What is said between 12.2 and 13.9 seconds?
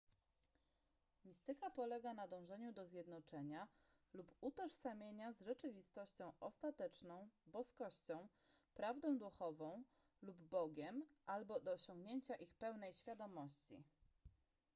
ich pełnej świadomości